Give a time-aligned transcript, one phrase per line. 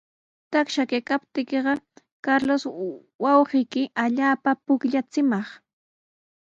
[0.55, 1.73] Taksha kaptiiqa
[2.27, 2.63] Carlos
[3.23, 5.47] wawqiimi allaapa pukllachimaq.